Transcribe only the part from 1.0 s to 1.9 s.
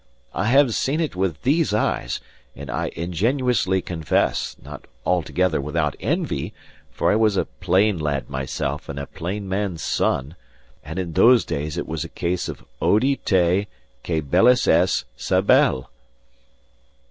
with these